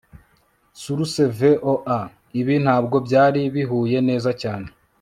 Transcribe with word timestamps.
SourceVOA 0.81 1.99
Ibi 2.39 2.55
ntabwo 2.63 2.95
byari 3.07 3.41
bihuye 3.53 3.97
neza 4.09 4.29
cyane 4.41 4.67